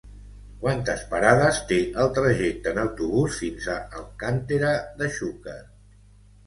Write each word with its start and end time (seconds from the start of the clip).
Quantes 0.61 1.03
parades 1.11 1.59
té 1.73 1.77
el 2.05 2.09
trajecte 2.17 2.73
en 2.73 2.81
autobús 2.87 3.39
fins 3.45 3.69
a 3.75 3.77
Alcàntera 4.03 4.75
de 5.03 5.13
Xúquer? 5.21 5.61